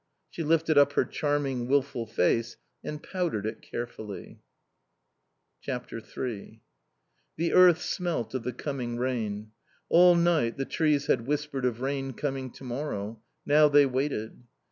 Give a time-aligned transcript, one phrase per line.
[0.31, 4.39] She lifted up her charming, wilful face and powdered it carefully.
[5.69, 6.61] iii
[7.35, 9.51] The earth smelt of the coming rain.
[9.89, 13.21] All night the trees had whispered of rain coming to morrow.
[13.45, 14.41] Now they waited.